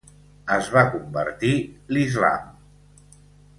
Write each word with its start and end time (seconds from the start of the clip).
Es 0.55 0.69
va 0.75 0.83
convertir 0.95 1.53
l'Islam. 1.97 2.51